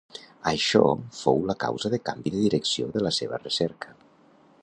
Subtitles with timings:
[0.51, 0.79] Això
[1.17, 3.97] fou la causa de canvi de direcció de la seva recerca.